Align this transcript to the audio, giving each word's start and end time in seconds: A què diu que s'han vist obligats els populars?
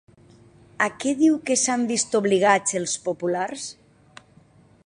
A 0.85 0.87
què 1.03 1.13
diu 1.19 1.35
que 1.51 1.57
s'han 1.65 1.85
vist 1.93 2.19
obligats 2.23 2.79
els 2.81 2.99
populars? 3.07 3.71